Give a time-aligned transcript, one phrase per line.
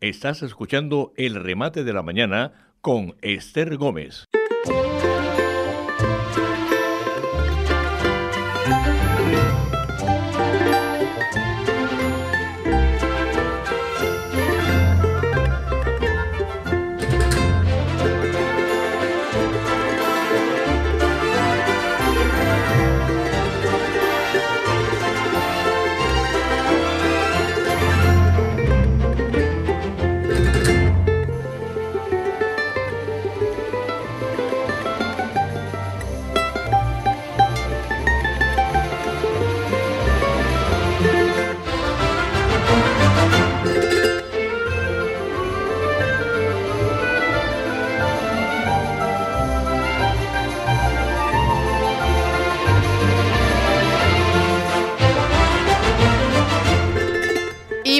[0.00, 4.26] Estás escuchando el remate de la mañana con Esther Gómez.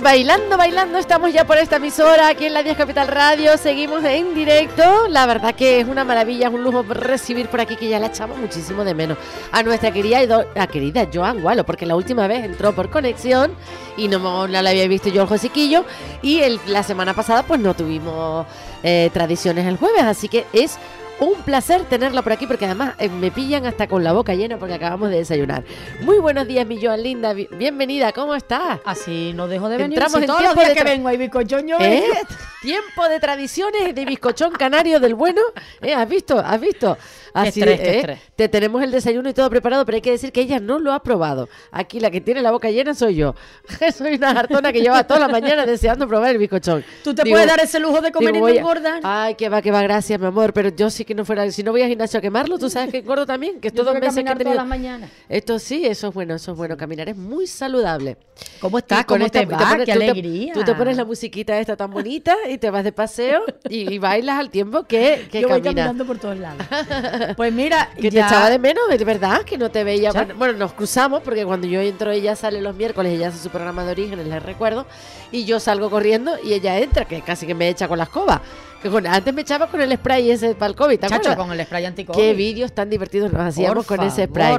[0.09, 3.59] Bailando, bailando, estamos ya por esta emisora aquí en la 10 Capital Radio.
[3.59, 5.07] Seguimos en directo.
[5.07, 8.07] La verdad que es una maravilla, es un lujo recibir por aquí que ya la
[8.07, 9.19] echamos muchísimo de menos.
[9.53, 13.53] A nuestra querida, a querida Joan Gualo, porque la última vez entró por conexión
[13.99, 15.85] y no, la había visto yo el Josiquillo.
[16.23, 18.47] Y la semana pasada pues no tuvimos
[18.83, 20.79] eh, tradiciones el jueves, así que es
[21.21, 24.59] un placer tenerla por aquí porque además eh, me pillan hasta con la boca llena
[24.59, 25.65] porque acabamos de desayunar.
[26.01, 27.33] Muy buenos días, mi Joan Linda.
[27.33, 28.81] Bienvenida, ¿cómo estás?
[28.85, 29.99] Así no dejo de venir.
[29.99, 32.03] Entramos si en todos los tiempo días de que vengo hay bizcochón yo ¿Eh?
[32.03, 32.29] vengo.
[32.63, 35.41] Tiempo de tradiciones de bizcochón canario del bueno.
[35.81, 35.95] ¿Eh?
[35.95, 36.39] ¿Has visto?
[36.39, 36.97] ¿Has visto?
[37.35, 37.97] Estrés, qué ¿eh?
[37.97, 38.19] estrés.
[38.37, 40.93] Te tenemos el desayuno y todo preparado, pero hay que decir que ella no lo
[40.93, 41.49] ha probado.
[41.73, 43.35] Aquí la que tiene la boca llena soy yo.
[43.97, 46.85] soy una hartona que lleva toda la mañana deseando probar el bizcochón.
[47.05, 49.01] Tú te Digo- puedes dar ese lujo de comer digo, y no voy engordar.
[49.03, 50.53] Ay, que va, que va, gracias, mi amor.
[50.53, 51.51] Pero yo sí que no fuera.
[51.51, 53.61] Si no voy a gimnasio a quemarlo, tú sabes que engordo también.
[53.61, 54.45] Que estos dos meses que he tenido.
[54.45, 55.11] todas las mañanas.
[55.29, 56.77] Esto sí, eso es bueno, eso es bueno.
[56.77, 58.17] Caminar es muy saludable.
[58.61, 59.05] ¿Cómo estás?
[59.05, 59.59] ¿Cómo esta- te te va?
[59.71, 60.51] pones- ¡Qué tú te-!
[60.55, 63.99] Tú te pones la musiquita esta tan bonita y te vas de paseo y, y
[63.99, 65.87] bailas al tiempo que, que Yo voy caminas.
[65.87, 66.63] caminando por todos lados.
[67.37, 70.11] Pues mira, Que ya- te echaba de menos, de verdad, que no te veía.
[70.13, 70.25] Ya.
[70.37, 73.85] Bueno, nos cruzamos porque cuando yo entro, ella sale los miércoles, ella hace su programa
[73.85, 74.87] de orígenes, les recuerdo,
[75.33, 78.41] y yo salgo corriendo y ella entra, que casi que me echa con la escoba.
[78.83, 81.51] Que con- antes me echaba con el spray ese para el COVID, ¿te Chacho, con
[81.53, 82.19] el spray anticovid.
[82.19, 84.53] Qué vídeos tan divertidos nos hacíamos Por con ese spray.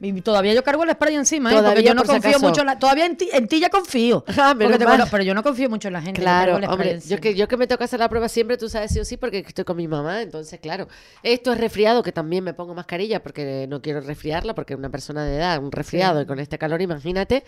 [0.00, 1.56] Y todavía yo cargo el spray encima, ¿eh?
[1.56, 3.68] Todavía, porque yo no por confío mucho en la, todavía en ti, en ti ya
[3.70, 4.24] confío.
[4.38, 6.20] Ah, te- bueno, pero yo no confío mucho en la gente.
[6.20, 8.68] yo Claro, spray hombre, yo que, yo que me toca hacer la prueba siempre, tú
[8.68, 10.88] sabes sí o sí, porque estoy con mi mamá, entonces claro.
[11.22, 15.24] Esto es resfriado, que también me pongo mascarilla porque no quiero resfriarla, porque una persona
[15.24, 17.44] de edad, un resfriado, y con este calor, imagínate,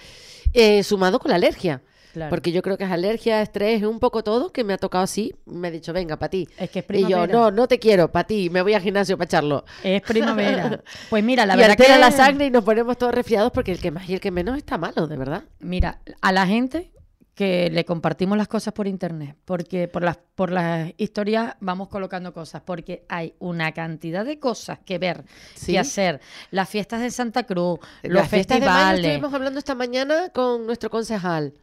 [0.52, 1.82] eh, sumado con la alergia.
[2.12, 2.30] Claro.
[2.30, 5.04] Porque yo creo que es alergia, estrés, es un poco todo que me ha tocado
[5.04, 5.34] así.
[5.46, 6.48] Me ha dicho, venga, para ti.
[6.58, 7.32] Es que es y yo, primavera.
[7.32, 9.64] no, no te quiero, para ti, me voy al gimnasio para echarlo.
[9.84, 10.80] Es primavera.
[11.10, 13.72] Pues mira, la y verdad altera que la sangre y nos ponemos todos resfriados porque
[13.72, 15.44] el que más y el que menos está malo, de verdad.
[15.60, 16.92] Mira, a la gente
[17.34, 22.34] que le compartimos las cosas por internet, porque por las, por las historias vamos colocando
[22.34, 25.72] cosas, porque hay una cantidad de cosas que ver, Sí.
[25.72, 26.20] que hacer.
[26.50, 30.28] Las fiestas de Santa Cruz, los Las fiestas de mayo festivales, estuvimos hablando esta mañana
[30.34, 31.54] con nuestro concejal.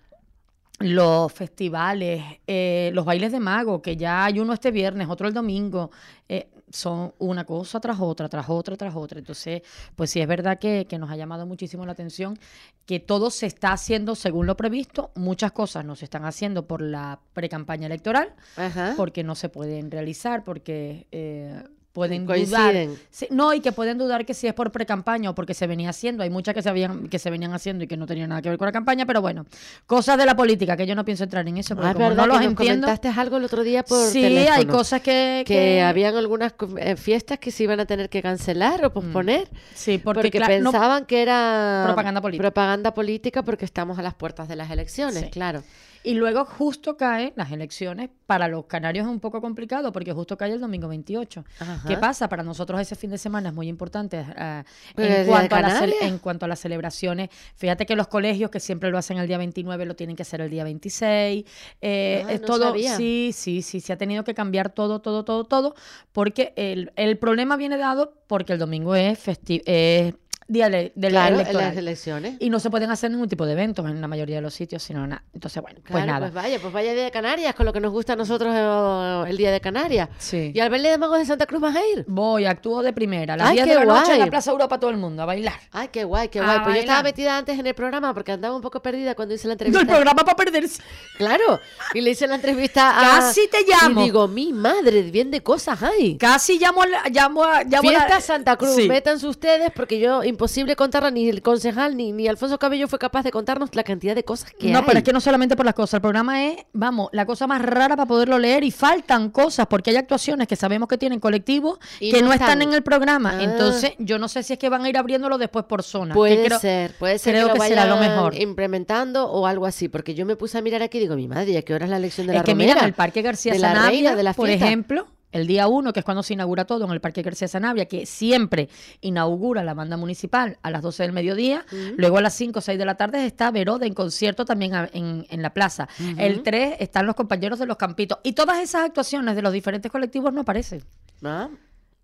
[0.79, 5.33] Los festivales, eh, los bailes de mago, que ya hay uno este viernes, otro el
[5.33, 5.89] domingo,
[6.29, 9.19] eh, son una cosa tras otra, tras otra, tras otra.
[9.19, 9.61] Entonces,
[9.95, 12.37] pues sí es verdad que, que nos ha llamado muchísimo la atención
[12.85, 16.81] que todo se está haciendo según lo previsto, muchas cosas no se están haciendo por
[16.81, 18.93] la precampaña electoral, Ajá.
[18.95, 21.63] porque no se pueden realizar, porque eh,
[21.97, 22.89] pueden Coinciden.
[22.89, 23.01] dudar.
[23.09, 25.89] Sí, no, y que pueden dudar que si es por precampaña o porque se venía
[25.89, 26.21] haciendo.
[26.21, 28.49] Hay muchas que se, habían, que se venían haciendo y que no tenían nada que
[28.49, 29.47] ver con la campaña, pero bueno,
[29.87, 32.09] cosas de la política que yo no pienso entrar en eso, porque Ah, es como
[32.09, 32.85] verdad no los que nos entiendo.
[32.87, 34.55] comentaste algo el otro día por Sí, teléfono.
[34.55, 38.85] hay cosas que, que, habían algunas eh, fiestas que se iban a tener que cancelar
[38.85, 42.43] o posponer Sí, porque, porque, cla- no- pensaban que era Propaganda política.
[42.43, 45.29] propaganda política porque estamos a las puertas de las elecciones, Sí.
[45.31, 45.63] claro.
[46.03, 48.09] Y luego justo caen las elecciones.
[48.27, 51.45] Para los canarios es un poco complicado porque justo cae el domingo 28.
[51.59, 51.87] Ajá.
[51.87, 52.27] ¿Qué pasa?
[52.27, 54.63] Para nosotros ese fin de semana es muy importante eh,
[54.97, 57.29] en, ¿de cuanto a las en cuanto a las celebraciones.
[57.55, 60.41] Fíjate que los colegios que siempre lo hacen el día 29 lo tienen que hacer
[60.41, 61.45] el día 26.
[61.81, 62.97] Eh, Ah, es no todo, sabía.
[62.97, 65.75] sí, sí, sí, se ha tenido que cambiar todo, todo, todo, todo,
[66.11, 70.13] porque el, el problema viene dado porque el domingo es festi- es
[70.47, 72.35] día ele- del claro, las elecciones.
[72.39, 74.81] Y no se pueden hacer ningún tipo de eventos en la mayoría de los sitios,
[74.83, 75.23] sino nada.
[75.33, 76.19] Entonces, bueno, pues Claro, nada.
[76.19, 79.29] pues vaya, pues vaya día de Canarias, con lo que nos gusta a nosotros eh,
[79.29, 80.09] el día de Canarias.
[80.17, 80.51] Sí.
[80.53, 82.05] ¿Y al baile de magos de Santa Cruz vas a ir?
[82.07, 83.33] Voy, actúo de primera.
[83.33, 84.29] A las Ay, 10 de la noche en la guay.
[84.29, 85.59] Plaza Europa todo el mundo a bailar.
[85.71, 86.59] Ay, qué guay, qué A guay.
[86.63, 89.47] Pues yo estaba metida antes en el programa porque andaba un poco perdida cuando hice
[89.47, 89.81] la No, entrevista.
[89.81, 90.81] el programa para perderse.
[91.17, 91.59] Claro,
[91.93, 93.19] y le hice la entrevista a...
[93.19, 94.01] Casi te llamo.
[94.01, 96.17] Y digo, mi madre, bien de cosas hay.
[96.17, 98.87] Casi llamo a la- llamo a, llamo a la- Fiesta Santa Cruz, Sí.
[98.87, 103.23] métanse ustedes porque yo, imposible contarla, ni el concejal ni, ni Alfonso Cabello fue capaz
[103.23, 104.83] de contarnos la cantidad de cosas que no, hay.
[104.85, 105.95] pero es que no solamente por las cosas.
[105.95, 109.89] El programa es, vamos, la cosa más rara para poderlo leer y faltan cosas porque
[109.89, 112.61] hay actuaciones que sabemos que tienen colectivos Y que no no están están.
[112.69, 113.31] en el programa.
[113.39, 113.43] Ah.
[113.43, 116.13] Entonces, yo no sé si es que van a ir abriéndolo después por zona.
[116.13, 118.35] que Puede creo- ser, puede ser creo que, lo que será lo mejor.
[118.39, 121.51] implementando o algo así, porque yo me puse a mirar aquí y digo, mi madre,
[121.51, 122.69] ¿y a qué hora es la elección de Es la que Romera?
[122.73, 125.67] mira, en el Parque García de la Sanabria, reina de la por ejemplo, el día
[125.67, 128.69] 1, que es cuando se inaugura todo en el Parque García Sanabria, que siempre
[129.01, 131.65] inaugura la banda municipal a las 12 del mediodía,
[131.97, 134.89] luego a las 5 o 6 de la tarde está Veroda en concierto también a-
[134.93, 135.87] en, en la plaza.
[136.17, 138.19] El 3 están los compañeros de los campitos.
[138.23, 140.83] Y todas esas actuaciones de los diferentes colectivos no aparecen.
[141.23, 141.49] Ah,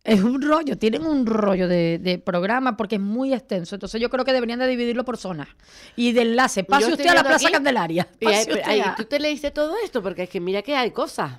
[0.04, 3.76] Es un rollo, tienen un rollo de, de programa porque es muy extenso.
[3.76, 5.48] Entonces yo creo que deberían de dividirlo por zonas.
[5.96, 8.06] Y de enlace, pase Yo usted a la Plaza aquí, Candelaria.
[8.20, 10.62] y hay- pase usted ay, a- tú te leíste todo esto, porque es que mira
[10.62, 11.32] que hay cosas.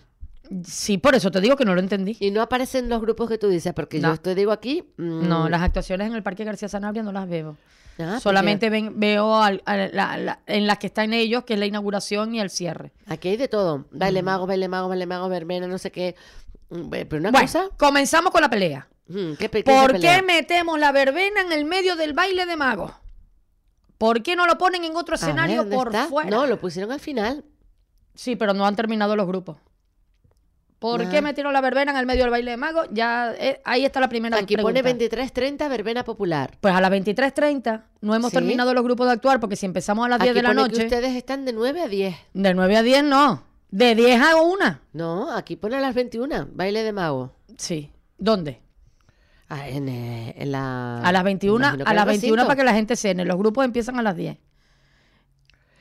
[0.66, 2.16] Sí, por eso te digo que no lo entendí.
[2.20, 4.14] Y no aparecen los grupos que tú dices, porque No.
[4.14, 4.84] yo te digo aquí...
[4.98, 7.56] mm, No, las actuaciones en el Parque García Sanabria no las veo.
[7.92, 11.54] ah, porque Solamente ven- veo al- a la- la- en las que están ellos, que
[11.54, 12.92] es la inauguración y el cierre.
[13.06, 13.86] Aquí hay de todo.
[13.90, 16.14] Baile mago, baile mago, baile mago, verbena, no sé qué.
[16.70, 17.68] Mm, Pero una bueno, cosa...
[17.78, 18.86] comenzamos con la pelea.
[19.08, 20.16] mm, ¿qué ¿Por pelea?
[20.16, 22.92] qué metemos la verbena en el medio del baile de magos?
[23.98, 26.06] ¿Por qué no lo ponen en otro ver, escenario ¿dónde por está?
[26.08, 26.28] fuera?
[26.30, 27.44] No, lo pusieron al final.
[28.14, 29.56] Sí, pero no han terminado los grupos.
[30.84, 31.08] ¿Por Ah.
[31.08, 32.88] qué metieron la verbena en el medio del baile de magos?
[32.92, 35.16] Ya, eh, ahí está la primera Aquí pone pregunta.
[35.16, 36.58] 23.30, verbena popular.
[36.60, 38.36] Pues a las 23.30 no hemos Sí.
[38.36, 40.60] terminado los grupos de actuar porque si empezamos a las 10 Aquí de la pone
[40.60, 42.14] noche, que ustedes están de 9 a 10.
[42.34, 44.78] de 9 a 10 no, de 10 a 1.
[44.92, 47.32] No, aquí pone a las 21, baile de mago.
[47.56, 47.90] Sí.
[48.18, 48.60] ¿Dónde?
[49.48, 50.98] Ah, en, eh, en la...
[51.00, 52.46] A las 21, imagino que a las el 21 recinto.
[52.46, 53.24] para que la gente cene.
[53.24, 54.36] Los grupos empiezan a las 10.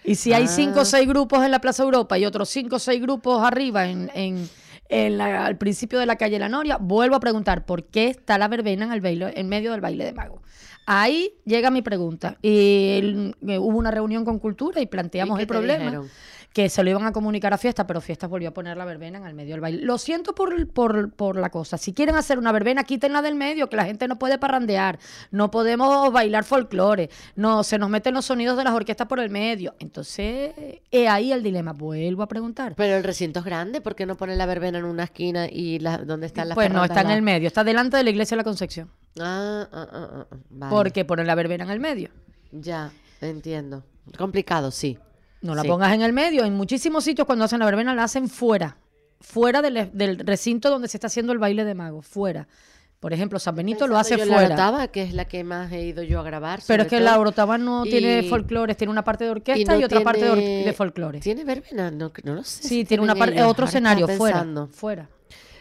[0.05, 0.47] Y si hay Ah.
[0.47, 3.85] 5 o 6 grupos en la Plaza Europa y otros 5 o 6 grupos arriba
[3.87, 4.49] en, en-
[4.89, 8.37] en la- al principio de la calle La Noria, vuelvo a preguntar por qué está
[8.37, 10.41] la verbena en, el baile, en medio del baile de mago.
[10.85, 12.37] Ahí llega mi pregunta.
[12.41, 15.83] Y el- eh, hubo una reunión con Cultura y planteamos ¿Y qué el problema.
[15.85, 16.09] dijeron?
[16.53, 19.17] Que se lo iban a comunicar a Fiesta, pero Fiesta volvió a poner la verbena
[19.17, 19.83] en el medio del baile.
[19.83, 21.77] Lo siento por, por, por la cosa.
[21.77, 24.99] Si quieren hacer una verbena, quítenla del medio, que la gente no puede parrandear.
[25.31, 27.09] No podemos bailar folclore.
[27.35, 29.73] No, se nos meten los sonidos de las orquestas por el medio.
[29.79, 30.53] Entonces,
[30.91, 31.73] he ahí el dilema.
[31.73, 32.75] Vuelvo a preguntar.
[32.75, 35.79] Pero el recinto es grande, ¿por qué no ponen la verbena en una esquina y
[35.79, 37.47] la, dónde están las Pues no, está en el medio.
[37.47, 38.89] Está delante de la iglesia de la Concepción.
[39.19, 40.69] Ah, ah, ah, ah, ah, vale.
[40.71, 42.09] ¿Por qué ponen la verbena en el medio?
[42.51, 42.91] Ya,
[43.21, 43.83] entiendo.
[44.17, 44.97] Complicado, sí.
[45.43, 45.67] No la Sí.
[45.67, 46.43] pongas en el medio.
[46.45, 48.77] En muchísimos sitios cuando hacen la verbena la hacen fuera.
[49.19, 52.01] Fuera del, del recinto donde se está haciendo el baile de mago.
[52.01, 52.47] Fuera.
[53.03, 54.47] Por ejemplo, San Benito lo hace yo en La fuera.
[54.47, 56.61] Orotava, que es la que más he ido yo a grabar.
[56.65, 57.05] Pero es que todo.
[57.05, 60.71] la Orotava no tiene folclores, tiene una parte de orquesta y, no otra parte de,
[60.71, 61.21] folclores.
[61.21, 61.91] ¿Tiene verbena?
[61.91, 62.63] No, no lo sé.
[62.63, 65.09] Sí, si tiene una parte, otro escenario fuera, fuera.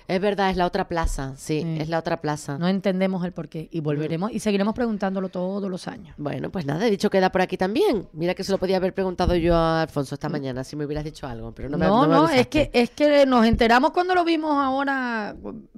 [0.08, 1.34] Es verdad, es la otra plaza.
[1.36, 1.76] Sí, Sí.
[1.80, 2.58] es la otra plaza.
[2.58, 6.14] No entendemos el porqué y volveremos y seguiremos preguntándolo todos los años.
[6.18, 8.08] Bueno, pues nada, he dicho que da por aquí también.
[8.12, 10.16] Mira que se lo podía haber preguntado yo a Alfonso Mm.
[10.16, 12.70] esta mañana, si me hubieras dicho algo, pero no me No, me no, es que
[12.72, 15.36] es que nos enteramos cuando lo vimos ahora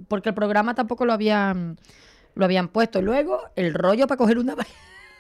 [0.09, 1.79] porque el programa tampoco lo habían
[2.35, 3.01] lo habían puesto.
[3.01, 4.57] Luego el rollo para coger una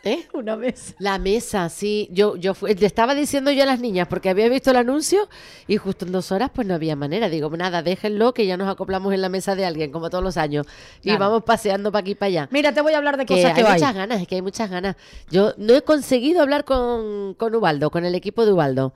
[0.04, 0.26] ¿Eh?
[0.32, 0.94] una vez.
[0.98, 2.08] La mesa, sí.
[2.12, 5.28] Yo, yo fui- le estaba diciendo yo a las niñas, porque había visto el anuncio
[5.66, 7.28] y justo en dos horas pues no había manera.
[7.28, 10.36] Digo, nada, déjenlo que ya nos acoplamos en la mesa de alguien, como todos los
[10.36, 10.66] años.
[11.02, 12.48] Y vamos paseando para aquí y para allá.
[12.50, 13.72] Mira, te voy a hablar de Que cosas hay que hay.
[13.74, 14.96] muchas ganas, es que hay muchas ganas.
[15.30, 18.92] Yo no he conseguido hablar con, con Ubaldo, con el equipo de Ubaldo,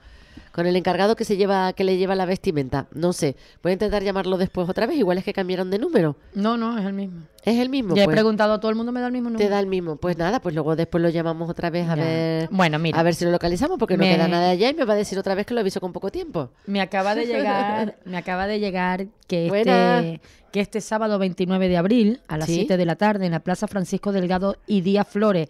[0.53, 2.87] con el encargado que se lleva, que le lleva la vestimenta.
[2.93, 6.17] No sé, voy a intentar llamarlo después otra vez, igual es que cambiaron de número.
[6.35, 7.23] No, no, es el mismo.
[7.45, 7.95] Es el mismo.
[7.95, 8.15] ya he pues.
[8.15, 9.47] preguntado a todo el mundo, me da el mismo número.
[9.47, 9.97] Te da el mismo.
[9.97, 12.05] Pues nada, pues luego después lo llamamos otra vez a Ya.
[12.05, 12.49] ver.
[12.51, 12.99] Bueno, mira.
[12.99, 15.19] A ver si lo localizamos, porque no queda nada allá y me va a decir
[15.19, 16.51] otra vez que lo aviso con poco tiempo.
[16.67, 21.77] Me acaba de llegar, me acaba de llegar que este, que este sábado 29 de
[21.77, 22.55] abril a las Sí.
[22.57, 25.49] 7 de la tarde en la Plaza Francisco Delgado y Díaz Flores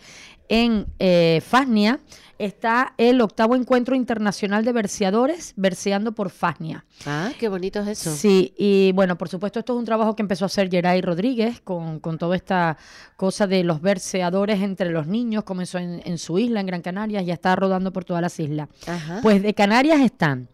[0.49, 2.01] en eh, Fasnia
[2.39, 6.85] está el octavo encuentro internacional de verseadores verseando por Fasnia.
[7.05, 8.15] Ah, qué bonito es eso.
[8.15, 11.61] Sí, y bueno, por supuesto, esto es un trabajo que empezó a hacer Geray Rodríguez
[11.61, 12.77] con, con toda esta
[13.17, 15.45] cosa de los verseadores entre los niños.
[15.45, 18.39] Comenzó en, en su isla, en Gran Canaria, y ya está rodando por todas las
[18.39, 18.69] islas.
[18.87, 19.21] Ajá.
[19.23, 20.49] Pues de Canarias están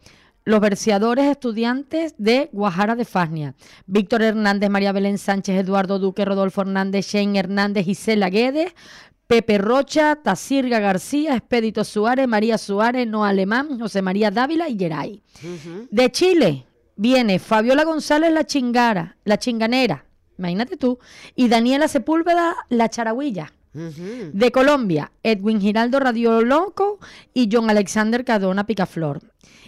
[0.44, 3.54] los verseadores estudiantes de Guajara de Fasnia.
[3.86, 8.74] Víctor Hernández, María Belén Sánchez, Eduardo Duque, Rodolfo Hernández, Shane Hernández, Gisela Guedes,
[9.26, 15.22] Pepe Rocha, Tacirga García, Expedito Suárez, María Suárez, No Alemán, José María Dávila y Geray.
[15.90, 16.66] De Chile
[16.96, 20.04] viene Fabiola González La Chingara, La Chinganera,
[20.38, 20.98] imagínate tú,
[21.34, 23.52] y Daniela Sepúlveda La Charagüilla.
[23.74, 24.30] Ujú.
[24.32, 27.00] De Colombia, Edwin Giraldo Radio Loco
[27.32, 29.20] y John Alexander Cadona Picaflor.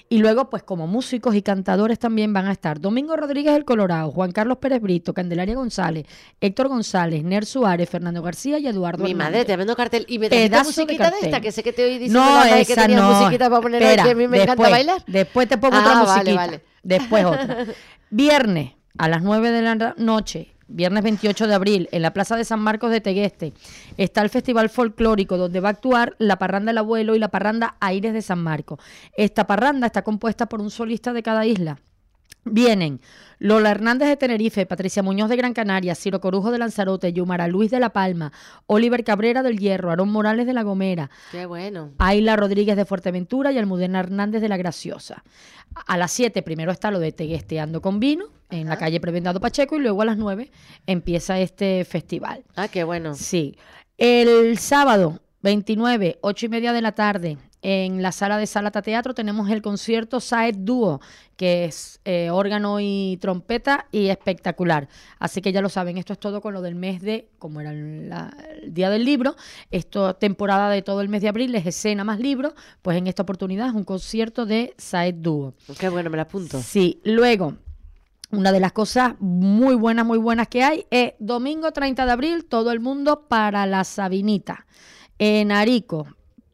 [0.08, 4.12] Y luego, pues como músicos y cantadores también van a estar Domingo Rodríguez el Colorado,
[4.12, 6.06] Juan Carlos Pérez Brito, Candelaria González,
[6.40, 9.32] Héctor González, Ner Suárez, Fernando García y Eduardo Mi Hernández.
[9.32, 10.06] madre, tremendo cartel.
[10.08, 12.32] Y me trajiste de musiquita de, esta, que sé que te oí diciendo No, la
[12.44, 13.12] madre que esa tenías no.
[13.18, 15.04] musiquita para poner Espera, que a mí me después, encanta bailar.
[15.08, 16.36] Después te pongo Ah, otra vale, musiquita.
[16.36, 16.62] vale.
[16.84, 17.66] Después otra.
[18.10, 22.44] Viernes a las 9 de la noche, viernes 28 de abril, en la Plaza de
[22.44, 23.52] San Marcos de Tegueste,
[23.96, 27.76] está el Festival Folclórico donde va a actuar la Parranda El Abuelo y la Parranda
[27.80, 28.80] Aires de San Marcos.
[29.16, 31.78] Esta parranda está compuesta por un solista de cada isla.
[32.44, 33.00] Vienen
[33.38, 37.70] Lola Hernández de Tenerife, Patricia Muñoz de Gran Canaria, Ciro Corujo de Lanzarote, Yumara Luis
[37.70, 38.32] de La Palma,
[38.66, 41.90] Oliver Cabrera del Hierro, Aarón Morales de La Gomera, Qué bueno.
[41.98, 45.24] Ayla Rodríguez de Fuerteventura y Almudena Hernández de La Graciosa.
[45.86, 49.76] A las 7 primero está lo de Teguesteando con Vino en la calle Prebendado Pacheco
[49.76, 50.50] y luego a las 9
[50.86, 52.44] empieza este festival.
[52.54, 53.14] Ah, qué bueno.
[53.14, 53.56] Sí.
[53.98, 59.12] El sábado 29, 8 y media de la tarde, en la sala de Salata Teatro
[59.12, 61.00] tenemos el concierto Saed Dúo,
[61.36, 64.88] que es eh, órgano y trompeta y espectacular.
[65.18, 67.72] Así que ya lo saben, esto es todo con lo del mes de, como era
[67.72, 68.32] el, la-
[68.62, 69.34] el día del libro,
[69.72, 73.22] esto temporada de todo el mes de abril, es escena más libro, pues en esta
[73.24, 75.54] oportunidad es un concierto de Saed Dúo.
[75.80, 76.60] Qué bueno, me la apunto.
[76.62, 77.56] Sí, luego,
[78.30, 82.44] una de las cosas muy buenas, muy buenas que hay es domingo 30 de abril,
[82.44, 84.66] todo el mundo para la Sabinita,
[85.18, 86.06] en Arico,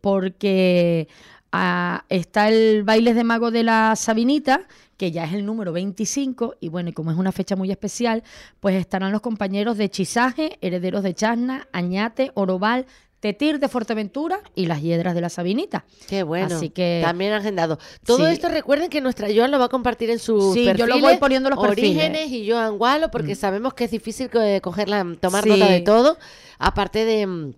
[0.02, 1.08] porque
[1.52, 4.66] ah, está el Bailes de Mago de la Sabinita,
[4.98, 8.22] que ya es el número 25, y bueno, y como es una fecha muy especial,
[8.60, 12.84] pues estarán los compañeros de Chisaje, Herederos de Chasna, Añate, Oroval,
[13.20, 15.84] Tetir de Fuerteventura y las Hiedras de la Sabinita.
[16.08, 16.56] Qué bueno.
[16.56, 17.78] Así que- También agendado.
[18.04, 18.32] Todo Sí.
[18.32, 21.18] esto recuerden que nuestra Joan lo va a compartir en su Sí, yo lo voy
[21.18, 21.94] poniendo los perfiles.
[21.94, 21.98] Mm.
[21.98, 25.50] Orígenes y Joan Gualo, porque sabemos que es difícil co- cogerla, tomar Sí.
[25.50, 26.18] nota de todo.
[26.58, 27.52] Aparte de, mm,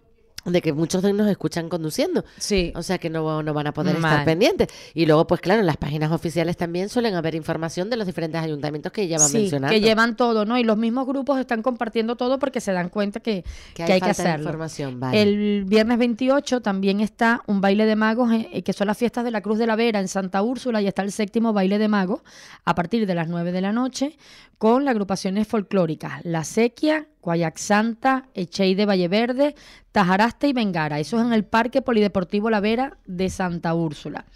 [0.45, 2.25] de que muchos de nos escuchan conduciendo.
[2.39, 2.73] Sí.
[2.75, 4.13] O sea que no, no van a poder Mal.
[4.13, 4.69] estar pendientes.
[4.95, 8.41] Y luego, pues claro, en las páginas oficiales también suelen haber información de los diferentes
[8.43, 9.73] ayuntamientos que ya van Sí, mencionando.
[9.73, 10.59] que llevan todo, ¿no?
[10.59, 14.07] Y los mismos grupos están compartiendo todo porque se dan cuenta que, que hay, que
[14.07, 14.45] falta de hacerlo.
[14.47, 15.23] información, vale.
[15.23, 19.31] El viernes 28 también está un baile de magos, eh, que son las fiestas de
[19.31, 22.21] la Cruz de la Vera en Santa Úrsula, y está el séptimo baile de magos
[22.65, 24.17] a partir de las 9 de la noche
[24.59, 29.55] con las agrupaciones folclóricas La Sequia, Guayac Santa, Echey de Valleverde,
[29.93, 31.01] Tajaraste y Bengara.
[31.01, 34.27] Eso es en el Parque Polideportivo La Vera de Santa Úrsula.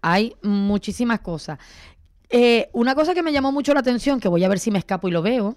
[0.00, 1.58] Hay muchísimas cosas.
[2.34, 4.78] Eh, una cosa que me llamó mucho la atención, que voy a ver si me
[4.78, 5.56] escapo y lo veo,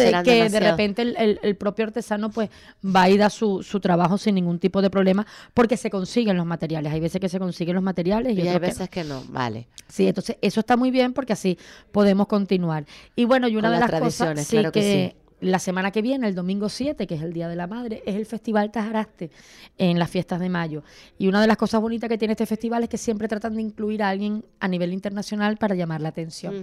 [0.48, 2.50] de repente el, el- el propio artesano pues
[2.84, 6.46] va y da su, su trabajo sin ningún tipo de problema porque se consiguen los
[6.46, 6.92] materiales.
[6.92, 8.68] Hay veces que se consiguen los materiales y, Y hay otros que no.
[8.68, 9.68] veces que no, vale.
[9.88, 11.58] Sí, entonces eso está muy bien porque así
[11.92, 12.84] podemos continuar.
[13.14, 16.00] Y bueno, y una Con de las cosas sí, claro que que, la semana que
[16.00, 19.30] viene, el domingo 7, que es el Día de la Madre, es el Festival Tajaraste
[19.76, 20.82] en las fiestas de mayo.
[21.18, 23.62] Y una de las cosas bonitas que tiene este festival es que siempre tratan de
[23.62, 26.54] incluir a alguien a nivel internacional para llamar la atención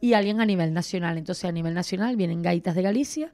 [0.00, 1.18] y alguien a nivel nacional.
[1.18, 3.32] Entonces, a nivel nacional vienen gaitas de Galicia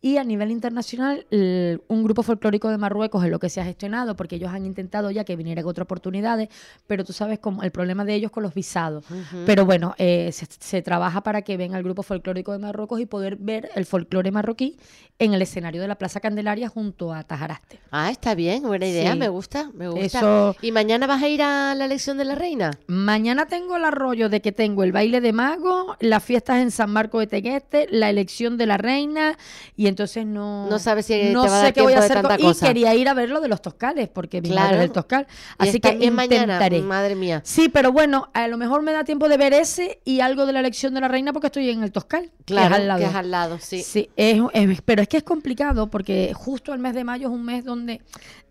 [0.00, 3.64] y a nivel internacional el- un grupo folclórico de Marruecos es lo que se ha
[3.64, 6.48] gestionado porque ellos han intentado ya que vinieran otras oportunidades,
[6.86, 9.04] pero tú sabes como el problema de ellos con los visados.
[9.46, 13.06] Pero bueno, eh, se, se trabaja para que venga el grupo folclórico de Marruecos y
[13.06, 14.76] poder ver el folclore marroquí
[15.18, 17.80] en el escenario de la Plaza Candelaria junto a Tajaraste.
[17.90, 19.18] Ah, está bien, buena idea, Sí.
[19.18, 20.04] me gusta, me gusta.
[20.18, 22.72] Eso- ¿Y mañana vas a ir a la elección de la reina?
[22.86, 26.90] Mañana tengo el arroyo de que tengo el baile de mago, las fiestas en San
[26.90, 29.38] Marco de Tegueste, la elección de la reina
[29.74, 32.20] y entonces no No sabes si no te va a sé qué voy a hacer
[32.20, 34.64] con- y quería ir a ver lo de los toscales porque mi Claro.
[34.66, 35.26] madre es del toscal,
[35.56, 36.82] así que también mañana, intentaré.
[36.82, 37.40] madre mía.
[37.42, 40.52] Sí, pero bueno, a lo mejor me da tiempo de ver ese y algo de
[40.52, 43.00] la elección de la reina porque estoy en el toscal, Claro, que es al lado.
[43.00, 43.82] que es al lado, sí.
[43.82, 47.34] Sí, es, es- pero es que es complicado porque justo el mes de mayo es
[47.34, 48.00] un mes donde,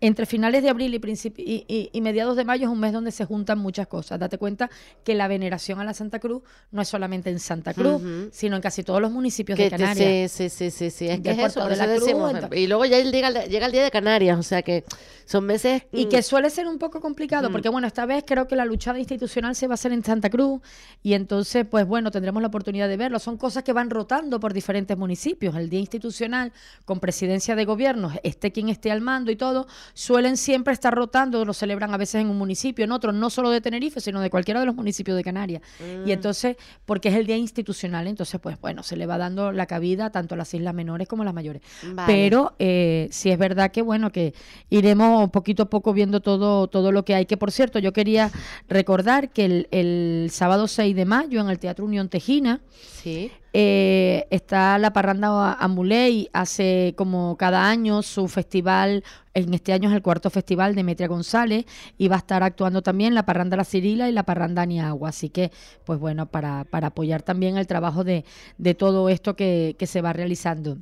[0.00, 1.00] entre finales de abril y,
[1.36, 4.18] y, y- y mediados de mayo es un mes donde se juntan muchas cosas.
[4.18, 4.70] Date cuenta
[5.04, 8.02] que la veneración a la Santa Cruz no es solamente en Santa Cruz,
[8.32, 10.30] sino en casi todos los municipios Que de Canarias.
[10.32, 12.32] sí, sí, sí, sí, sí, es que es eso, de la Cruz, decimos.
[12.34, 14.84] entonces- Y luego ya llega, el- llega el día de Canarias, o sea que
[15.24, 15.82] son meses...
[15.92, 18.64] Y mm, que suele ser un poco complicado, porque bueno, esta vez creo que la
[18.64, 20.60] luchada institucional se va a hacer en Santa Cruz
[21.02, 23.18] y entonces, pues bueno, tendremos la oportunidad de verlo.
[23.18, 25.56] Son cosas que van rotando por diferentes municipios.
[25.56, 26.52] El día institucional,
[26.84, 31.44] con presidencia de gobierno, esté quien esté al mando y todo, suelen siempre estar rotando,
[31.44, 34.30] lo celebran a veces en un municipio, en otro, no solo de Tenerife, sino de
[34.30, 35.62] cualquiera de los municipios de Canarias.
[35.80, 36.08] Mm.
[36.08, 39.66] Y entonces, porque es el día institucional, entonces, pues bueno, se le va dando la
[39.66, 41.62] cabida tanto a las islas menores como a las mayores.
[41.82, 42.12] Vale.
[42.12, 44.34] Pero eh, sí es verdad que bueno que
[44.70, 48.30] iremos poquito a poco viendo todo todo lo que hay que por cierto yo quería
[48.68, 52.60] recordar que el, el sábado 6 de mayo en el Teatro Unión Tejina
[53.06, 53.30] Sí.
[53.52, 59.02] Eh, está la parranda Amuley, hace como cada año su festival,
[59.34, 61.64] en este año es el cuarto festival de Metria González,
[61.96, 65.08] y va a estar actuando también la parranda La Cirila y la parranda Aniagua.
[65.08, 65.52] Así que,
[65.84, 68.24] pues bueno, para, para apoyar también el trabajo de,
[68.58, 70.78] de todo esto que, que se va realizando.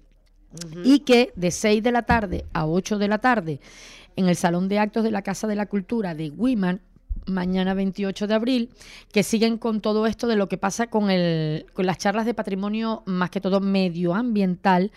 [0.85, 3.61] Y que de 6 de la tarde a 8 de la tarde,
[4.17, 6.81] en el Salón de Actos de la Casa de la Cultura de Wiman,
[7.27, 8.71] mañana 28 de abril,
[9.13, 12.35] que siguen con todo esto de lo que pasa con, el, con las charlas de
[12.35, 14.93] patrimonio, más que todo medioambiental.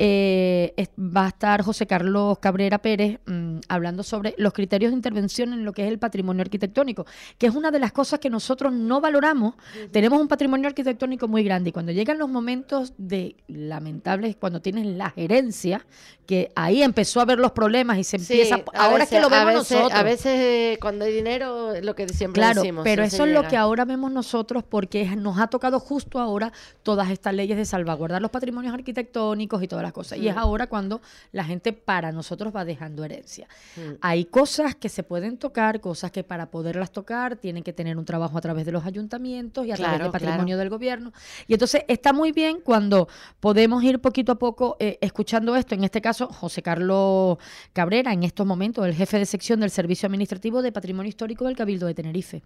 [0.00, 4.96] Eh, es- va a estar José Carlos Cabrera Pérez mm, hablando sobre los criterios de
[4.96, 7.04] intervención en lo que es el patrimonio arquitectónico,
[7.36, 9.54] que es una de las cosas que nosotros no valoramos.
[9.90, 14.86] Tenemos un patrimonio arquitectónico muy grande y cuando llegan los momentos de lamentables, cuando tienes
[14.86, 15.84] la gerencia,
[16.26, 18.62] que ahí empezó a ver los problemas y se Sí, empieza...
[18.74, 19.98] ahora es que lo vemos a veces, nosotros.
[19.98, 22.84] A veces eh, cuando hay dinero, lo que siempre Claro, decimos.
[22.84, 27.10] pero eso es lo que ahora vemos nosotros porque nos ha tocado justo ahora todas
[27.10, 30.18] estas leyes de salvaguardar los patrimonios arquitectónicos y todas las cosas.
[30.18, 31.00] Y es ahora cuando
[31.32, 33.48] la gente para nosotros va dejando herencia.
[33.76, 33.94] Mm.
[34.00, 38.04] Hay cosas que se pueden tocar, cosas que para poderlas tocar tienen que tener un
[38.04, 40.58] trabajo a través de los ayuntamientos y a través del patrimonio claro.
[40.58, 41.12] del gobierno.
[41.46, 43.08] Y entonces está muy bien cuando
[43.40, 45.74] podemos ir poquito a poco eh, escuchando esto.
[45.74, 47.38] En este caso, José Carlos
[47.72, 51.56] Cabrera, en estos momentos, el jefe de sección del Servicio Administrativo de Patrimonio Histórico del
[51.56, 52.42] Cabildo de Tenerife.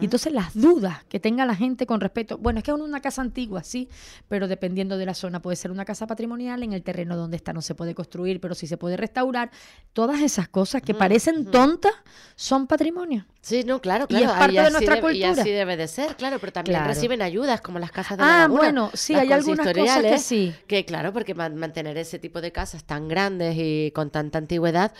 [0.00, 3.00] Y entonces las dudas que tenga la gente con respecto, bueno, es que es una
[3.00, 3.88] casa antigua, sí,
[4.28, 7.52] pero dependiendo de la zona puede ser una casa patrimonial, en el terreno donde está
[7.52, 9.50] no se puede construir, pero sí se puede restaurar.
[9.92, 11.92] Todas esas cosas que parecen tontas
[12.36, 13.26] son patrimonio.
[13.44, 14.24] Sí, no, claro, Y claro.
[14.26, 16.94] es ahí parte de nuestra debe- Y así debe de ser, claro, pero también Claro.
[16.94, 20.18] reciben ayudas como las casas de la Ah, laguna, bueno, sí, hay algunas cosas que
[20.18, 20.54] sí.
[20.68, 24.92] Que claro, porque man- mantener ese tipo de casas tan grandes y con tanta antigüedad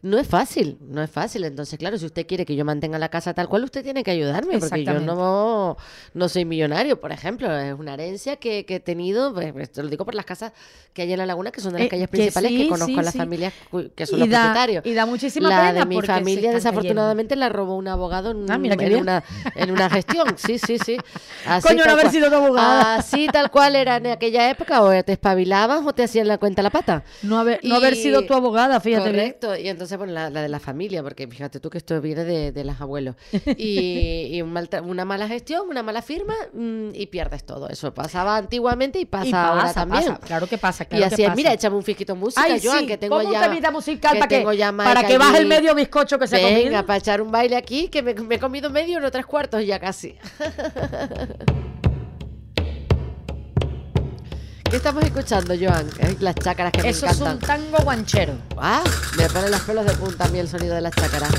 [0.00, 1.44] no es fácil, no es fácil.
[1.44, 4.12] Entonces, claro, si usted quiere que yo mantenga la casa tal cual, usted tiene que
[4.12, 5.76] ayudarme, porque yo no,
[6.14, 7.54] no soy millonario, por ejemplo.
[7.54, 10.52] Es una herencia que, que he tenido, pues, esto lo digo por las casas
[10.94, 12.86] que hay en la laguna, que son de las Eh, calles principales, que sí, conozco
[12.94, 13.18] sí, a las sí.
[13.18, 13.52] familias
[13.94, 14.86] que son y los da, propietarios.
[14.86, 18.58] y da muchísima la pena de mi familia desafortunadamente la robó una abogado en, Ah,
[18.58, 19.22] mira en una,
[19.54, 20.34] en una gestión.
[20.36, 20.96] Sí, sí, sí.
[21.46, 22.12] Así, Coño, no haber cual.
[22.14, 22.94] sido tu abogada.
[22.96, 26.62] Así tal cual era en aquella época, o te espabilabas o te hacían la cuenta
[26.62, 27.02] a la pata.
[27.22, 29.24] No haber, no haber sido tu abogada, fíjate bien.
[29.32, 32.24] Correcto, y entonces, bueno, la, la de la familia, porque fíjate tú que esto viene
[32.24, 33.16] de, de los abuelos.
[33.56, 37.68] Y, y un mal tra- una mala gestión, una mala firma, mm, y pierdes todo.
[37.68, 40.04] Eso pasaba antiguamente y pasa, Y ahora también.
[40.06, 41.34] pasa, claro que pasa, y así que pasa.
[41.36, 43.70] mira, échame un fisquito música, Ay, Joan, sí, que tengo ya...
[43.70, 44.42] musical que para que,
[44.76, 47.79] para que baje el medio bizcocho que se ha Venga, para echar un baile aquí,
[47.88, 50.16] que me, me he comido medio, no tres cuartos ya casi.
[54.70, 55.88] ¿Qué estamos escuchando, Joan?
[56.20, 57.60] Las chácaras que me Eso es encantan.
[57.60, 58.34] un tango guanchero.
[58.56, 58.82] Ah,
[59.16, 61.30] me pone los pelos de punta a mí el sonido de las chácaras.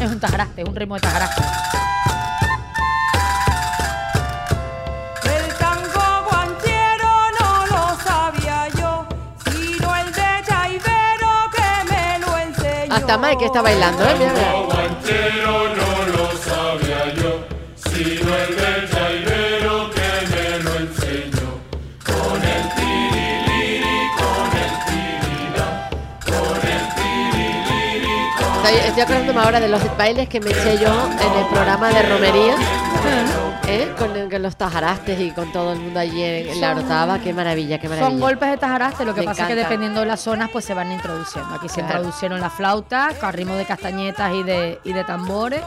[0.00, 1.42] Es un tajaraste, es un ritmo de tajaraste.
[5.24, 9.06] El tango guanchero no lo sabía yo,
[9.44, 12.94] sino el de Chaivero que me lo enseñó.
[12.94, 14.14] Hasta Mike está bailando, ¿eh?
[14.18, 14.73] Mira, mira.
[28.96, 32.54] Estoy, acordándome ahora de los bailes que me eché yo en el programa de romería,
[33.66, 33.92] ¿eh?
[33.98, 37.18] con, el- con los tajarastes y con todo el mundo allí en, en la orotava.
[37.18, 38.10] Qué maravilla, qué maravilla.
[38.10, 40.64] Son golpes de tajaraste, lo que Me pasa es que dependiendo de las zonas pues
[40.64, 41.54] se van introduciendo.
[41.56, 41.94] Aquí se Claro.
[41.96, 45.60] introducieron las flautas, con ritmo de castañetas y de, y de tambores.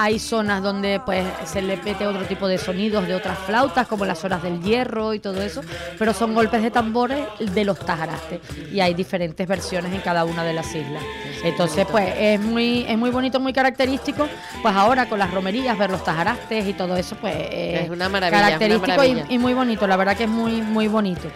[0.00, 4.04] Hay zonas donde pues se le mete otro tipo de sonidos de otras flautas, como
[4.04, 5.60] las zonas del hierro y todo eso,
[5.98, 8.38] pero son golpes de tambores de los tajarastes
[8.72, 11.02] y hay diferentes versiones en cada una de las islas.
[11.42, 14.28] Entonces pues es muy es muy bonito, muy característico,
[14.62, 18.08] pues ahora con las romerías ver los tajarastes y todo eso pues eh, Es una
[18.08, 21.28] maravilla, una característico y- y muy bonito, la verdad que es muy muy bonito.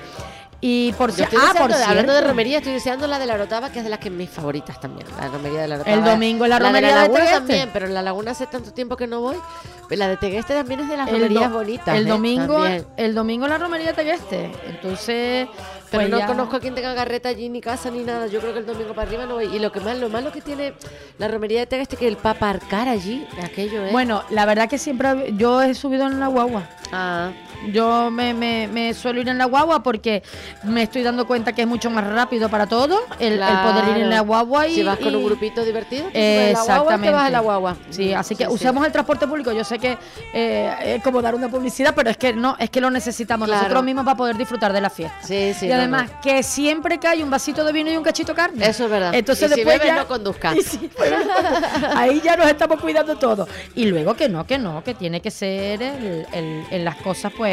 [0.64, 3.34] Y por si ah, deseando- por cierto, hablando de romería, estoy deseando la de la
[3.34, 5.06] Orotava, que es de las que mis favoritas también.
[5.20, 5.96] La romería de la Orotava.
[5.96, 7.38] El domingo la de romería la de Laguna Tegueste.
[7.40, 9.36] también, pero en la Laguna hace tanto tiempo que no voy.
[9.90, 11.96] La de Tegueste también es de las el, romerías do- bonitas.
[11.98, 12.08] el ¿eh?
[12.08, 12.86] domingo También.
[12.96, 14.52] el domingo la romería de Tegueste.
[14.66, 15.48] Entonces,
[15.90, 18.28] Pero pues no ya- conozco a quien tenga garreta allí ni casa ni nada.
[18.28, 19.46] Yo creo que el domingo para arriba no voy.
[19.54, 20.74] Y lo que más, lo malo que tiene
[21.18, 23.82] la romería de Tegueste es que el paparcar allí, aquello.
[23.90, 26.68] Bueno, la verdad que siempre yo he subido en la guagua.
[26.92, 27.30] Ah,
[27.70, 30.22] Yo me, me- me suelo ir en la guagua porque
[30.64, 34.02] me estoy dando cuenta que es mucho más rápido para todo el, el poder ir
[34.02, 37.10] en la guagua y Si vas con un grupito divertido, te y te Exactamente.
[37.10, 37.76] vas en la guagua.
[37.90, 38.54] Sí, así que Sí, sí.
[38.54, 39.52] usemos el transporte público.
[39.52, 39.96] Yo sé que
[40.32, 43.62] eh, es como dar una publicidad, pero es que no, es que lo necesitamos Claro.
[43.62, 45.16] nosotros mismos para poder disfrutar de la fiesta.
[45.22, 45.66] Sí, sí.
[45.66, 46.20] y además, no.
[46.20, 48.66] que siempre que hay un vasito de vino y un cachito de carne.
[48.66, 49.14] Eso es verdad.
[49.14, 50.56] Entonces Y si después bebes, ya- no conduzcas.
[50.56, 51.96] Y si bebes, no conduzcas.
[51.96, 53.46] Ahí ya nos estamos cuidando todo.
[53.74, 57.32] Y luego que no, que no, que tiene que ser el- el- en las cosas,
[57.36, 57.51] pues,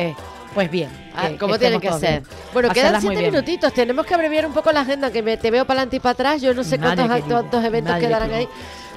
[0.54, 0.90] pues bien.
[1.16, 2.10] Ah, ¿Cómo estemos que ser?
[2.22, 2.24] bien.
[2.54, 3.74] Bueno, quedan Hacerlas siete minutitos.
[3.74, 6.14] Tenemos que abreviar un poco la agenda, que me, te veo para adelante y para
[6.14, 6.42] atrás.
[6.42, 8.38] Yo no sé Madre cuántos, querida, cuántos eventos quedarán querida.
[8.38, 8.48] ahí.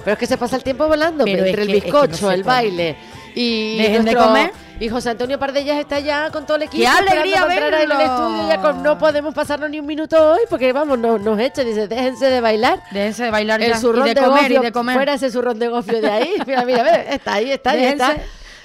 [0.05, 1.25] Pero es que se pasa el tiempo volando.
[1.25, 2.97] Pero entre el que- es que no bizcocho, el baile
[3.35, 4.53] y Dejen de comer.
[4.81, 6.83] Y José Antonio Pardellas está ya con todo el equipo.
[6.83, 8.01] ¡Qué alegría ahí en el verlo!
[8.01, 8.49] estudio.
[8.49, 11.63] Ya con- no podemos pasarnos ni un minuto hoy porque, vamos, no, nos echa.
[11.63, 12.83] Dice, déjense de bailar.
[12.91, 14.97] Déjense de bailar El ya, y de, de comer gofio, y de comer.
[14.97, 16.31] fuera ese de gofio de ahí.
[16.47, 18.17] Mira, mira, ve, está ahí, está ahí, está.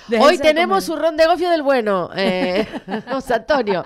[0.07, 0.99] Déjense- Hoy tenemos comer.
[0.99, 2.65] zurrón de gofio del bueno, eh,
[3.11, 3.83] José Antonio.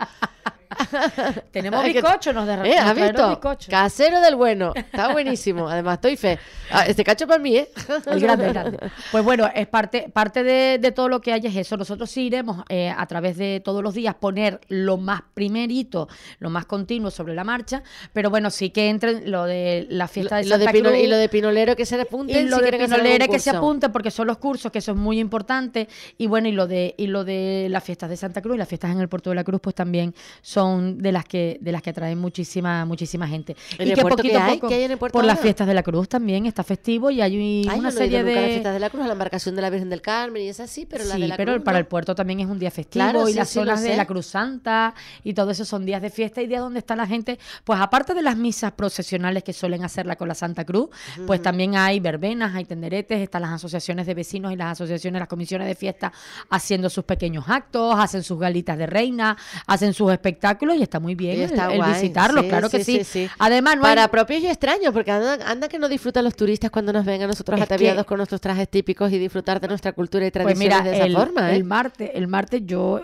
[1.51, 3.29] Tenemos bizcocho, nos, derra- Eh, ¿Has visto?
[3.29, 3.69] bizcocho.
[3.69, 4.71] Casero del bueno.
[4.75, 5.67] Está buenísimo.
[5.69, 6.39] Además, estoy fe.
[6.71, 7.69] Ah, este cacho para mí, ¿eh?
[8.07, 8.77] El grande, el grande.
[9.12, 11.75] Pues bueno, es parte, parte de, de todo lo que hay es eso.
[11.77, 16.07] Nosotros sí iremos eh, a través de todos los días poner lo más primerito,
[16.39, 20.38] lo más continuo sobre la marcha, pero bueno, sí que entren lo de la fiesta
[20.38, 21.01] de Lo de Santa Pino- Cruz.
[21.03, 23.91] y lo de Pinolero que se apunten y lo si de algún que se apunten
[23.91, 27.07] porque son los cursos que eso es muy importante y bueno y lo de y
[27.07, 29.43] lo de las fiestas de Santa Cruz y las fiestas en el puerto de la
[29.43, 30.61] Cruz pues también son
[30.97, 33.56] de las que de las que atraen muchísima muchísima gente.
[33.78, 34.56] ¿En y el que poquito a hay?
[34.56, 37.10] poco ¿Qué hay en el puerto por las fiestas de la Cruz también está festivo
[37.10, 37.36] y hay
[37.67, 39.62] Ay, una no serie a las de fiestas de la Cruz, a la embarcación de
[39.62, 41.78] la Virgen del Carmen y es así, pero la sí, de la pero Cruz para
[41.78, 41.80] no.
[41.80, 44.06] el puerto también es un día festivo Claro, y sí, las sí, zonas de la
[44.06, 44.93] Cruz Santa
[45.24, 48.13] y todo eso son días de fiesta y días donde está la gente, pues aparte
[48.13, 50.89] de las misas procesionales que suelen hacerla con la Santa Cruz,
[51.26, 55.28] pues también hay verbenas, hay tenderetes, están las asociaciones de vecinos y las asociaciones, las
[55.30, 56.12] comisiones de fiesta
[56.50, 61.15] haciendo sus pequeños actos, hacen sus galitas de reina, hacen sus espectáculos y está muy
[61.15, 63.29] bien Y el, está el guay, visitarlos, sí, claro que sí.
[63.39, 66.71] Además, no hay- Para propios y extraños, porque anda, anda que no disfrutan los turistas
[66.71, 69.67] cuando nos ven a nosotros Es ataviados que- con nuestros trajes típicos y disfrutar de
[69.67, 71.55] nuestra cultura y Pues tradiciones mira, de esa el, forma, ¿eh?
[71.55, 73.01] el martes, el martes yo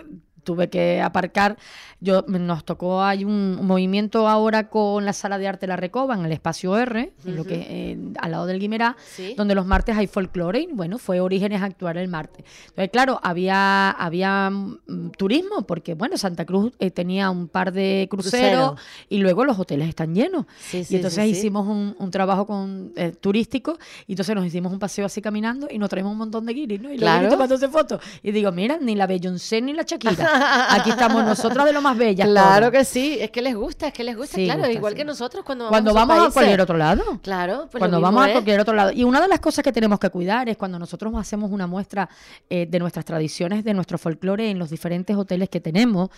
[0.48, 1.58] tuve que aparcar.
[2.00, 6.24] Yo nos tocó hay un, movimiento ahora con la sala de arte La Recoba en
[6.24, 9.34] el espacio R, en lo que eh, al lado del Guimerá, Sí.
[9.36, 10.60] donde los martes hay folclore.
[10.60, 12.46] y, bueno, fue Orígenes actuar el martes.
[12.68, 18.06] Entonces, claro, había había mm, turismo porque bueno, Santa Cruz eh, tenía un par de
[18.10, 18.76] cruceros Crucero.
[19.10, 20.46] y luego los hoteles están llenos.
[20.58, 24.72] Sí, sí, y entonces hicimos un, un trabajo con eh, turístico y entonces nos hicimos
[24.72, 26.90] un paseo así caminando y nos traemos un montón de guiris, ¿no?
[26.92, 27.20] Y Claro.
[27.22, 28.00] luego tomándose fotos.
[28.22, 30.14] Y digo, mira, ni la Beyoncé ni la Shakira.
[30.70, 32.28] Aquí estamos nosotras de lo más bellas.
[32.28, 32.70] Claro todas.
[32.80, 34.96] que sí, es que les gusta, es que les gusta, Sí, claro, gusta, igual sí.
[34.98, 37.02] que nosotros cuando, Cuando vamos, vamos a cualquier otro lado.
[37.22, 38.92] Claro, pues cuando vamos a cualquier otro lado.
[38.92, 42.08] Y una de las cosas que tenemos que cuidar es cuando nosotros hacemos una muestra
[42.48, 46.10] eh, de nuestras tradiciones, de nuestro folclore en los diferentes hoteles que tenemos,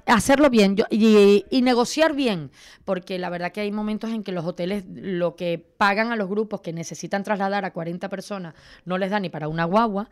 [0.07, 2.51] hacerlo bien yo- y, y negociar bien,
[2.85, 6.29] porque la verdad que hay momentos en que los hoteles lo que pagan a los
[6.29, 10.09] grupos que necesitan trasladar a 40 personas no les da ni para una guagua,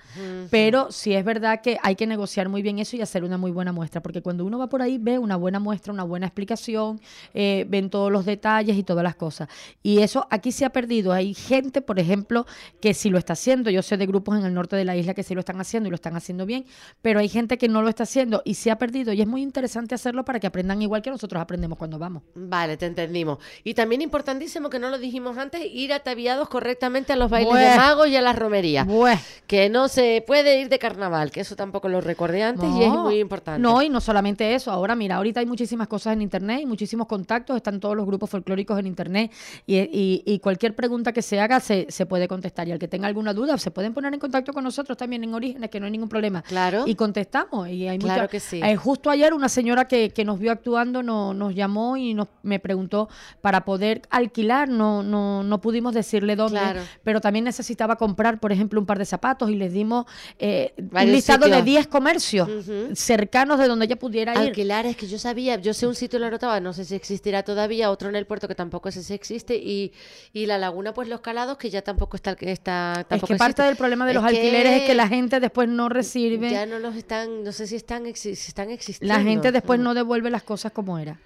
[0.51, 3.51] pero sí es verdad que hay que negociar muy bien eso y hacer una muy
[3.53, 7.01] buena muestra, porque cuando uno va por ahí ve una buena muestra, una buena explicación,
[7.35, 9.49] eh, ven todos los detalles y todas las cosas.
[9.83, 11.13] Y eso aquí se ha perdido.
[11.13, 12.47] Hay gente, por ejemplo,
[12.81, 13.71] que sí lo está haciendo.
[13.71, 15.87] Yo sé de grupos en el norte de la isla que sí lo están haciendo
[15.89, 16.65] y lo están haciendo bien,
[17.03, 19.13] pero hay gente que no lo está haciendo y se ha perdido.
[19.13, 22.23] Y es muy interesante hacerlo para que aprendan igual que nosotros aprendemos cuando vamos.
[22.35, 23.39] Vale, te entendimos.
[23.65, 27.71] Y también importantísimo que no lo dijimos antes, ir ataviados correctamente a los bailes Bueh.
[27.71, 28.87] de magos y a las romerías.
[28.87, 29.19] Bueh.
[29.47, 32.91] Que no se puede ir de carnaval, que eso tampoco lo recordé antes y es
[32.91, 33.61] muy importante.
[33.61, 34.71] No, y no solamente eso.
[34.71, 37.57] Ahora, mira, ahorita hay muchísimas cosas en Internet y muchísimos contactos.
[37.57, 39.33] Están todos los grupos folclóricos en Internet
[39.67, 42.69] y, y- y cualquier pregunta que se haga se, se puede contestar.
[42.69, 45.35] Y al que tenga alguna duda, se pueden poner en contacto con nosotros también en
[45.35, 46.43] Orígenes, que no hay ningún problema.
[46.43, 46.85] Claro.
[46.87, 47.69] Y contestamos.
[47.69, 48.61] Y hay Claro mucha- que sí.
[48.63, 52.29] eh, justo ayer una señora que, que nos vio actuando no- nos llamó y nos,
[52.43, 53.09] me preguntó
[53.41, 54.69] para poder alquilar.
[54.69, 56.81] No, no, no pudimos decirle dónde, Claro.
[57.05, 60.07] pero también necesitaba comprar, por ejemplo, un par de zapatos y les dimos
[60.39, 61.65] eh, un listado de sitios.
[61.65, 62.49] 10 comercios
[62.95, 64.39] cercanos de donde ella pudiera ir.
[64.39, 67.43] Alquilar, es que yo sabía, yo sé un sitio en la no sé si existirá
[67.43, 69.93] todavía, otro en el puerto que tampoco sé si existe, y,
[70.33, 73.63] y la laguna, pues los calados, que ya tampoco está, está Es tampoco que parte
[73.63, 73.63] existe.
[73.65, 76.79] del problema de Es los alquileres es que la gente después no recibe, ya no
[76.79, 79.00] los están, no sé si están, si están existiendo.
[79.01, 79.83] La gente después Mm.
[79.83, 81.17] no devuelve las cosas como era,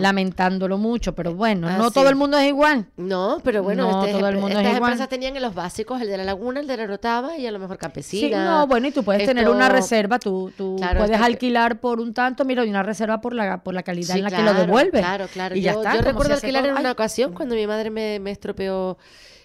[0.00, 1.94] lamentándolo mucho, pero bueno, Ah, no sí.
[1.94, 2.86] todo el mundo es igual.
[2.96, 4.92] No, pero bueno, No, este- todo el mundo es estas igual.
[4.92, 7.50] empresas tenían en los básicos el de la laguna, el de la Rotava y a
[7.52, 8.44] lo mejor Sí, campesina.
[8.44, 12.00] no, bueno, y tú puedes tener una reserva, tú, tú Claro, puedes que- alquilar por
[12.00, 14.42] un tanto, mira, y una reserva por la, por la calidad Sí, en la que
[14.42, 15.00] lo devuelves.
[15.02, 15.54] Claro, claro.
[15.56, 18.30] Y yo ya está, yo recuerdo alquilar en una ocasión cuando mi madre me, me
[18.30, 18.96] estropeó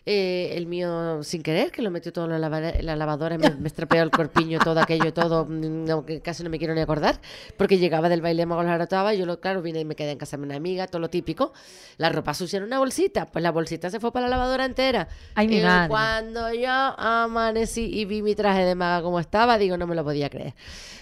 [0.05, 3.37] eh, el mío sin querer, que lo metió todo en la, lava- en la lavadora,
[3.37, 6.81] me, me estropeó el corpiño, todo aquello, todo, mm, no, casi no me quiero ni
[6.81, 7.19] acordar,
[7.55, 10.37] porque llegaba del baile la Rotava, yo lo, claro, vine y me quedé en casa
[10.37, 11.53] de una amiga, todo lo típico,
[11.97, 15.07] la ropa sucia en una bolsita, pues la bolsita se fue para la lavadora entera.
[15.35, 15.89] Ay, mi y madre.
[15.89, 20.03] cuando yo amanecí y vi mi traje de maga como estaba, digo, no me lo
[20.03, 20.53] podía creer.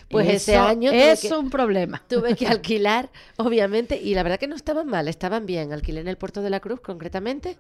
[0.10, 0.90] Pues ese año...
[0.90, 2.02] tuve es que- un problema.
[2.08, 5.72] Tuve que alquilar, obviamente, y la verdad que no estaban mal, estaban bien.
[5.72, 7.58] Alquilé en el puerto de la Cruz, concretamente,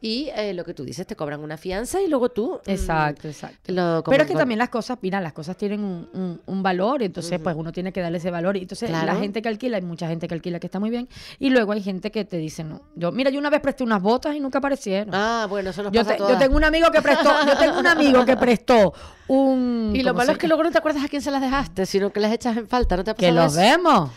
[0.00, 2.60] y eh, lo que tú dices, te cobran una fianza y luego tú.
[2.66, 3.72] mm, Exacto, exacto.
[3.72, 7.02] lo- Pero es que también las cosas, mira, las cosas tienen un, un- un valor,
[7.02, 8.56] entonces pues uno tiene que darle ese valor.
[8.56, 11.08] Y entonces la gente que alquila, hay mucha gente que alquila que está muy bien,
[11.38, 14.02] y luego hay gente que te dice, no, yo, mira, yo una vez presté unas
[14.02, 15.14] botas y nunca aparecieron.
[15.14, 17.78] Ah, bueno, eso nos yo, pasa te- yo tengo un amigo que prestó, yo tengo
[17.78, 18.92] un amigo que prestó
[19.28, 19.92] un...
[19.94, 21.86] Y lo ¿cómo malo es que luego no te acuerdas a quién se las dejaste,
[21.86, 24.10] sino que las echas en falta, ¿no te ha que los vemos.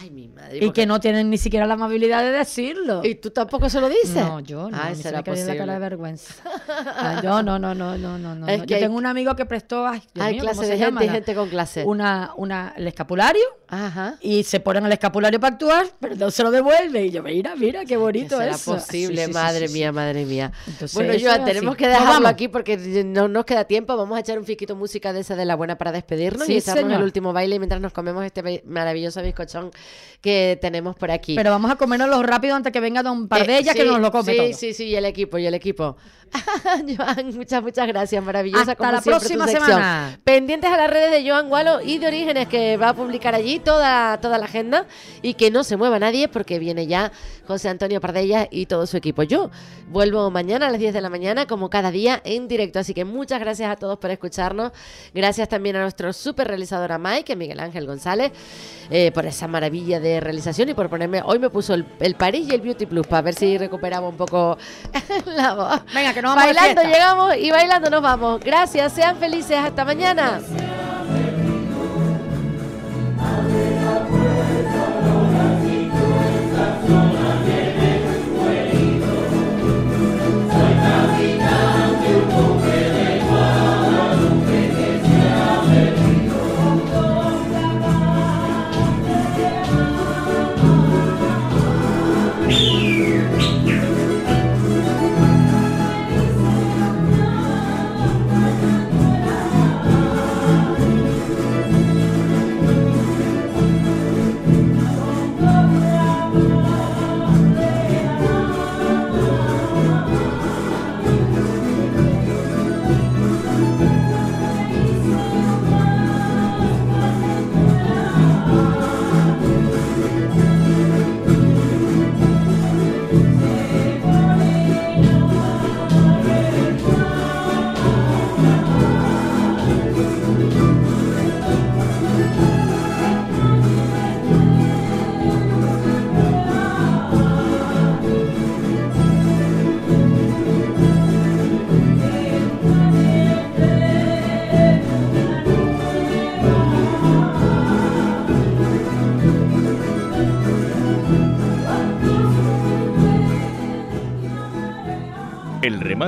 [0.00, 0.58] Ay, mi madre.
[0.64, 3.02] Y que no tienen ni siquiera la amabilidad de decirlo.
[3.04, 4.14] ¿Y tú tampoco se lo dices?
[4.14, 4.76] No, yo no.
[4.80, 5.78] Ay, mí se será me cae la cara de posible.
[5.80, 6.34] vergüenza.
[7.22, 8.34] Yo no, no, no, no, no.
[8.34, 8.46] no.
[8.48, 8.64] Es no.
[8.64, 10.72] que Yo hay- tengo un amigo que prestó, ay, Dios Hay mío, ¿cómo clase se
[10.72, 11.04] de gente llama?
[11.04, 11.84] y La- gente con clase.
[11.84, 14.16] Una, una, el escapulario Ajá.
[14.20, 17.06] y se ponen el escapulario para actuar, pero no se lo devuelve.
[17.06, 18.74] Y yo, mira, mira, qué ¿Qué bonito será eso.
[18.74, 19.16] posible?
[19.18, 20.52] Sí, sí, sí, madre sí, mía, madre mía.
[20.66, 21.84] Entonces, bueno, Joan, tenemos así.
[21.84, 23.94] que dejarlo aquí porque no nos queda tiempo.
[23.98, 26.60] Vamos a echar un fiquito música de esa de la buena para despedirnos Sí, y
[26.62, 26.92] señor.
[26.92, 29.70] el último baile mientras nos comemos este maravilloso bizcochón
[30.22, 31.34] que tenemos por aquí.
[31.34, 34.12] Pero vamos a comérnoslo rápido antes que venga Don Eh, Pardella que sí, nos lo
[34.12, 34.52] come sí, todo.
[34.52, 35.96] Sí, sí, y el equipo, y el equipo.
[36.96, 40.20] Joan, muchas, muchas gracias, maravillosa Hasta como la siempre próxima semana.
[40.24, 43.58] Pendientes a las redes de Joan Gualo y de Orígenes, que va a publicar allí
[43.58, 44.86] toda, toda la agenda
[45.20, 47.12] y que no se mueva nadie porque viene ya
[47.46, 49.24] José Antonio Pardella y todo su equipo.
[49.24, 49.50] Yo
[49.88, 52.78] vuelvo mañana a las 10 de la mañana, como cada día, en directo.
[52.78, 54.72] Así que muchas gracias a todos por escucharnos.
[55.12, 58.32] Gracias también a nuestro super realizador a Mike, Miguel Ángel González,
[58.90, 61.22] eh, por esa maravilla de realización y por ponerme.
[61.24, 64.16] Hoy me puso el, el París y el Beauty Plus para ver si recuperaba un
[64.16, 64.58] poco
[65.26, 65.80] la voz.
[65.94, 68.40] Venga, que nos vamos Bailando llegamos y bailando nos vamos.
[68.40, 69.56] Gracias, sean felices.
[69.56, 70.40] Hasta mañana.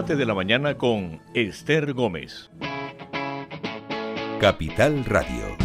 [0.06, 2.50] De la mañana con Esther Gómez.
[4.38, 5.63] Capital Radio.